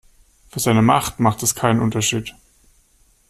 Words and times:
Für 0.49 0.59
seine 0.59 0.81
Macht 0.81 1.19
macht 1.19 1.43
es 1.43 1.53
keinen 1.53 1.79
Unterschied. 1.79 2.33